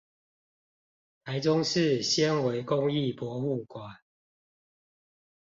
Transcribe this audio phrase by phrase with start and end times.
[1.25, 3.99] 臺中市纖維工藝博物館